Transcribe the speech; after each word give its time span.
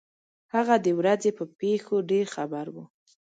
هغه 0.53 0.75
د 0.85 0.87
ورځې 0.99 1.29
په 1.37 1.43
پېښو 1.59 1.95
ډېر 2.11 2.25
خبر 2.35 2.65
وو. 2.75 2.83